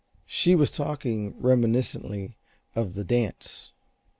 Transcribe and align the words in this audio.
She 0.25 0.55
was 0.55 0.71
talking 0.71 1.39
reminiscently 1.39 2.35
of 2.75 2.95
the 2.95 3.03
dance. 3.03 3.71